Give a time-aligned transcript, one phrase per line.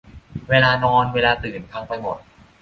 [0.49, 2.17] เวลานอน เวลาตื่น พังไปหมด